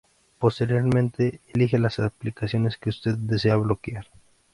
[0.39, 4.07] Posteriormente elige las aplicaciones que usted desea bloquear.